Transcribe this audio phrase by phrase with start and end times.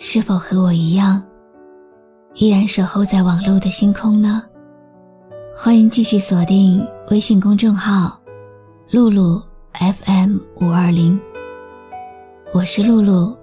[0.00, 1.20] 是否和我一样，
[2.34, 4.44] 依然守候在网络的星空呢？
[5.56, 8.16] 欢迎继续锁定微信公众号
[8.92, 9.42] “露露
[9.74, 11.20] FM 五二零”，
[12.54, 13.36] 我是露露。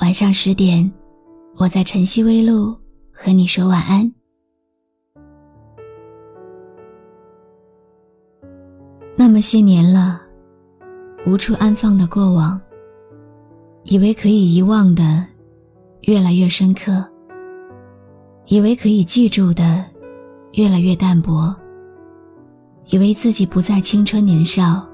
[0.00, 0.88] 晚上十点，
[1.56, 2.72] 我在晨曦微露
[3.12, 4.10] 和你说晚安。
[9.16, 10.20] 那么些年了，
[11.26, 12.60] 无处安放的过往，
[13.82, 15.26] 以为可以遗忘的，
[16.06, 17.02] 越来越深刻；
[18.46, 19.84] 以为可以记住的。
[20.52, 21.52] 越来越淡薄，
[22.90, 24.86] 以为自己不再青春年少，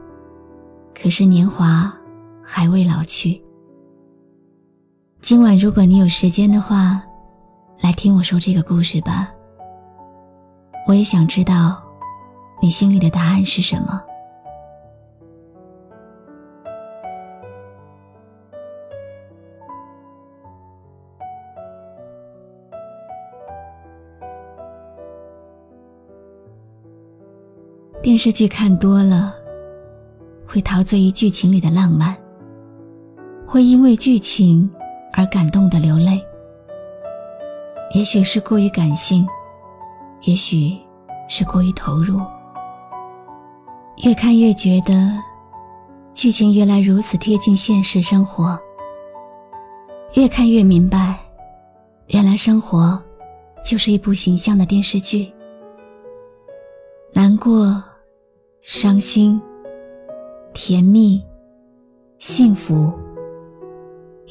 [0.95, 1.93] 可是年华
[2.43, 3.39] 还未老去。
[5.21, 7.03] 今晚如果你有时间的话，
[7.83, 9.31] 来听我说这个故事吧。
[10.87, 11.83] 我也想知道，
[12.63, 14.03] 你心里的答案是什么。
[28.03, 29.35] 电视剧看多了，
[30.47, 32.17] 会陶醉于剧情里的浪漫，
[33.47, 34.69] 会因为剧情
[35.13, 36.19] 而感动的流泪。
[37.93, 39.29] 也许是过于感性，
[40.23, 40.79] 也许
[41.29, 42.19] 是过于投入。
[44.03, 44.95] 越看越觉得，
[46.15, 48.59] 剧情原来如此贴近现实生活。
[50.15, 51.19] 越看越明白，
[52.07, 52.99] 原来生活
[53.63, 55.31] 就是一部形象的电视剧。
[57.13, 57.83] 难过。
[58.63, 59.41] 伤心、
[60.53, 61.25] 甜蜜、
[62.19, 62.93] 幸福，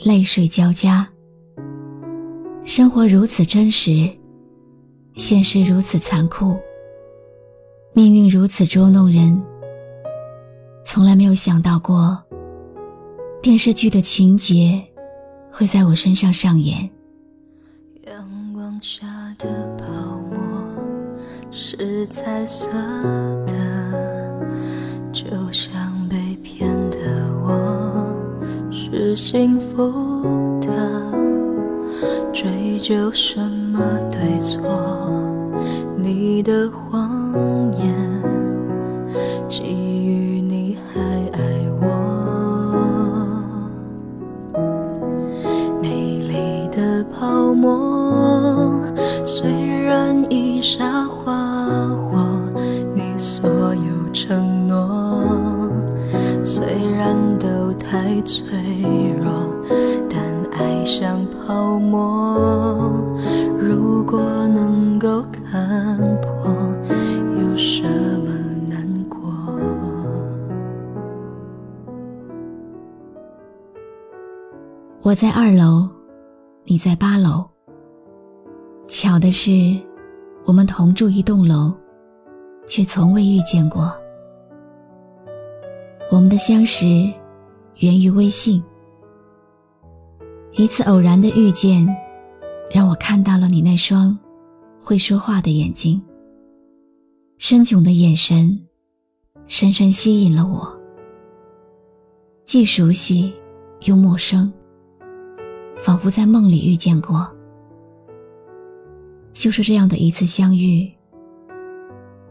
[0.06, 1.08] 泪水交加。
[2.64, 4.08] 生活如此真实，
[5.16, 6.56] 现实如此残酷，
[7.92, 9.42] 命运如此捉弄人。
[10.86, 12.22] 从来没有想到过，
[13.42, 14.80] 电视剧的情节
[15.52, 16.88] 会在我身上上演。
[18.06, 19.08] 阳光下
[19.40, 19.86] 的泡
[20.30, 20.40] 沫
[21.52, 22.70] 是彩色
[29.32, 30.68] 幸福的，
[32.34, 33.80] 追究什么
[34.10, 34.60] 对错？
[35.96, 37.09] 你的谎
[67.40, 67.84] 有什
[68.22, 68.34] 么
[68.68, 69.20] 难过？
[75.02, 75.88] 我在二楼，
[76.66, 77.48] 你在八楼。
[78.88, 79.52] 巧的是，
[80.46, 81.74] 我们同住一栋楼，
[82.68, 83.94] 却从未遇见过。
[86.12, 86.86] 我们的相识
[87.76, 88.64] 源于微信，
[90.54, 91.88] 一次偶然的遇见，
[92.72, 94.18] 让我看到了你那双
[94.82, 96.02] 会说话的眼睛，
[97.38, 98.60] 深炯的眼神，
[99.46, 100.80] 深深吸引了我。
[102.46, 103.32] 既熟悉
[103.86, 104.52] 又陌生，
[105.80, 107.30] 仿佛在梦里遇见过。
[109.32, 110.92] 就是这样的一次相遇，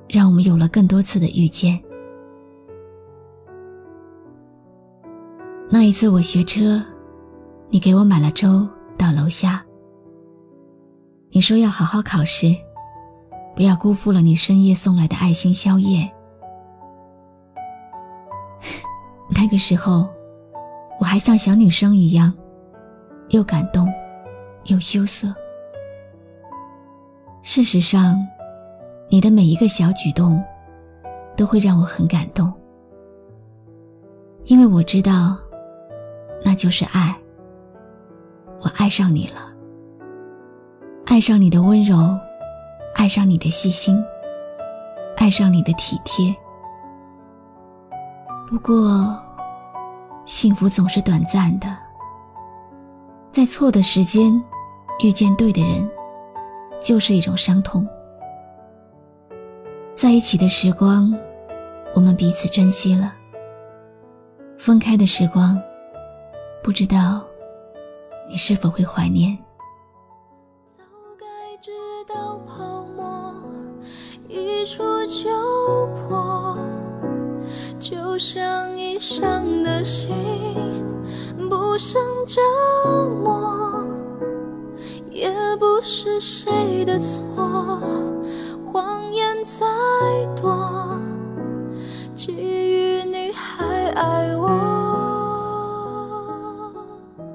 [0.08, 1.78] 让我们有了更多次的遇见。
[5.70, 6.82] 那一次我学车，
[7.70, 9.64] 你给我买了粥到楼下。
[11.30, 12.56] 你说要好好考试，
[13.54, 16.10] 不要辜负了你深夜送来的爱心宵夜。
[19.36, 20.08] 那个时候，
[20.98, 22.32] 我还像小女生一样，
[23.28, 23.92] 又感动，
[24.64, 25.32] 又羞涩。
[27.42, 28.18] 事实上，
[29.10, 30.42] 你的每一个小举动，
[31.36, 32.52] 都会让我很感动，
[34.44, 35.36] 因为我知道。
[36.44, 37.14] 那就是爱。
[38.60, 39.47] 我爱上你了，
[41.08, 41.96] 爱上你的温柔，
[42.94, 44.04] 爱上你的细心，
[45.16, 46.36] 爱上你的体贴。
[48.46, 49.18] 不过，
[50.26, 51.66] 幸福总是短暂的，
[53.32, 54.30] 在错的时间
[55.02, 55.90] 遇见对的人，
[56.78, 57.88] 就是一种伤痛。
[59.94, 61.10] 在一起的时光，
[61.94, 63.10] 我们彼此珍惜了；
[64.58, 65.58] 分开的时光，
[66.62, 67.24] 不知道
[68.28, 69.36] 你是否会怀念。
[74.68, 75.30] 出就
[75.96, 76.54] 破，
[77.80, 80.14] 就像已伤的心
[81.48, 82.38] 不胜折
[83.24, 83.82] 磨，
[85.10, 87.80] 也不是谁的错。
[88.70, 89.64] 谎言再
[90.36, 91.00] 多，
[92.14, 94.50] 基于你还爱我。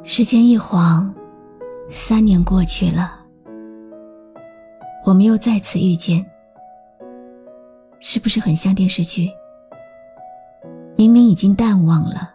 [0.03, 1.11] 时间一晃，
[1.89, 3.11] 三年过去了，
[5.03, 6.23] 我们又再次遇见，
[8.05, 9.31] 是不是很像电视剧？
[10.97, 12.33] 明明已经淡忘了，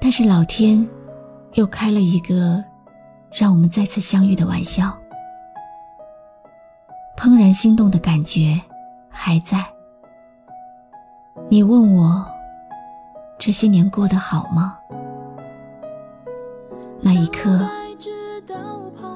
[0.00, 0.88] 但是老天
[1.54, 2.62] 又开了一个
[3.32, 4.96] 让我们再次相遇的玩笑。
[7.18, 8.58] 怦然心动的感觉
[9.10, 9.64] 还在。
[11.50, 12.24] 你问我
[13.40, 14.78] 这些年过得好吗？
[17.00, 17.68] 那一刻，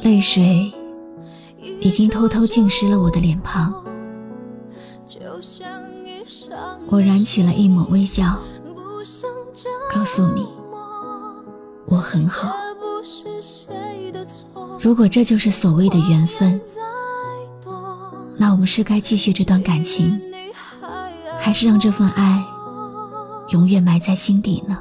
[0.03, 0.73] 泪水
[1.81, 3.73] 已经偷偷浸湿了我的脸庞。
[6.89, 8.39] 我燃起了一抹微笑，
[9.95, 10.47] 告诉你，
[11.87, 12.55] 我很好。
[14.81, 16.61] 如果这就是所谓的缘分。
[18.37, 20.19] 那我们是该继续这段感情，
[21.39, 22.43] 还是让这份爱
[23.49, 24.79] 永远埋在心底呢？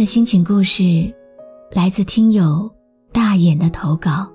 [0.00, 1.12] 的心情故事
[1.72, 2.74] 来自听友
[3.12, 4.26] 大眼的投稿。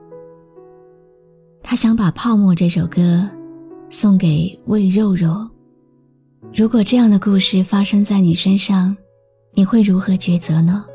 [1.64, 3.28] 他想把《泡沫》这首歌
[3.90, 5.50] 送给魏肉肉。
[6.54, 8.96] 如果这样的故事发生在你身上，
[9.56, 10.86] 你会如何抉择呢？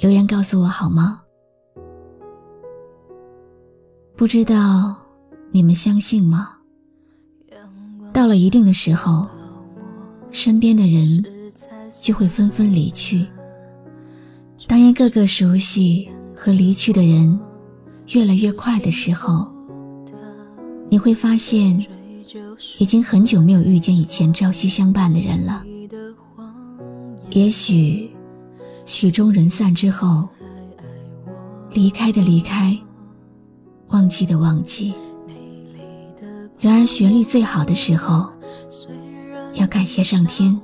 [0.00, 1.20] 留言告诉我好吗？
[4.16, 4.96] 不知道
[5.50, 6.56] 你们相信吗？
[8.14, 9.26] 到了一定的时候，
[10.30, 11.22] 身边的人
[12.00, 13.26] 就会纷纷离去。
[14.66, 17.38] 当一个个熟悉和离去的人
[18.14, 19.46] 越来越快的时候，
[20.88, 21.84] 你会发现，
[22.78, 25.62] 已经很久没有遇见以前朝夕相伴的人了。
[27.30, 28.10] 也许，
[28.84, 30.28] 曲终人散之后，
[31.72, 32.76] 离开的离开，
[33.88, 34.94] 忘记的忘记。
[36.58, 38.30] 然而，旋律最好的时候，
[39.54, 40.58] 要感谢上天，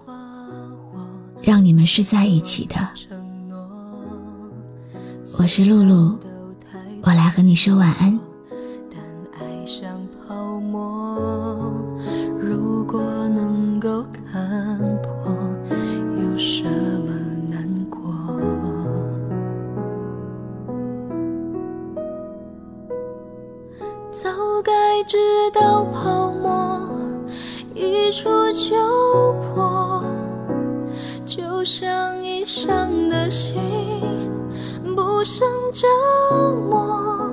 [1.43, 2.77] 让你们是在一起的。
[5.39, 6.19] 我是露露，
[7.03, 8.19] 我来和你说晚安。
[8.91, 9.01] 但
[9.39, 9.91] 爱像
[10.27, 11.73] 泡沫，
[12.39, 15.35] 如果能够看破，
[16.17, 17.13] 有什么
[17.49, 18.01] 难过？
[24.11, 24.29] 早
[24.63, 25.17] 该知
[25.55, 26.81] 道泡沫
[27.75, 30.05] 一触就破，
[31.25, 33.59] 就像已伤的心。
[35.81, 35.87] 折
[36.69, 37.33] 磨，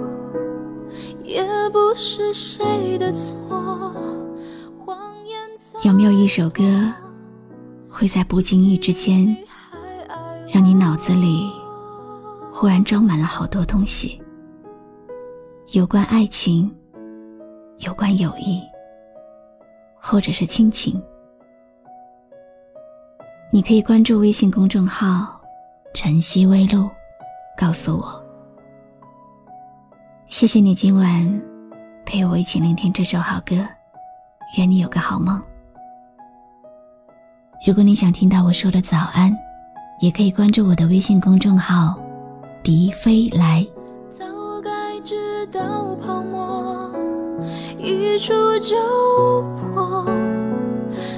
[1.25, 3.94] 也不是谁的错。
[5.84, 6.63] 有没有一首歌，
[7.89, 9.36] 会在不经意之间，
[10.54, 11.51] 让你脑子里
[12.50, 14.22] 忽然装满了好多东西？
[15.74, 16.74] 有关爱情，
[17.80, 18.62] 有关友谊，
[20.00, 21.01] 或者是亲情。
[23.51, 25.38] 你可以关注微信公众号
[25.94, 26.89] “晨曦微露”。
[27.60, 28.24] 告诉我，
[30.38, 31.41] 谢谢你今晚
[32.06, 33.56] 陪我一起聆听这首好歌
[34.56, 35.41] 愿你有个好梦。
[37.65, 39.36] 如果你想听到我说的早安
[40.00, 42.00] 也可以关注我的微信公众号
[42.62, 43.65] 笛飞来。
[44.12, 44.25] 早
[44.62, 46.88] 该知道泡沫
[47.79, 48.75] 一触就
[49.74, 50.06] 破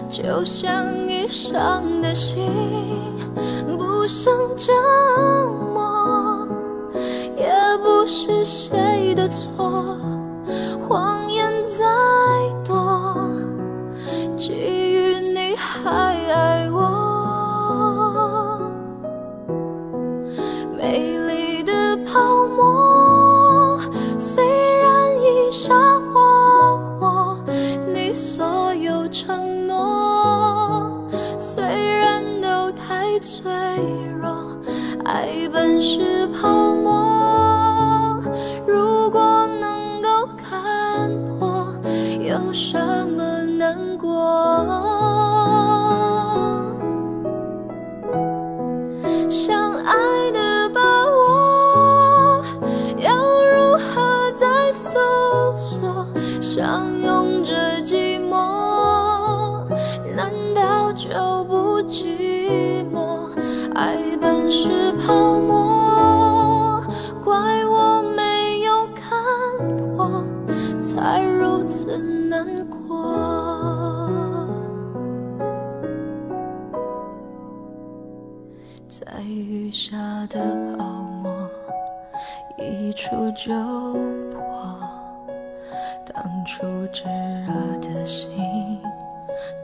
[0.10, 2.50] 就像已伤的心
[3.78, 4.72] 不想折
[8.50, 9.96] 谁的错？
[10.88, 11.86] 谎言再
[12.66, 13.16] 多，
[14.36, 16.80] 基于你还爱我。
[20.76, 22.89] 美丽的泡沫。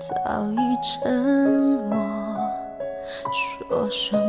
[0.07, 0.13] 早
[0.51, 1.11] 已沉
[1.89, 1.95] 默，
[3.69, 4.24] 说什么？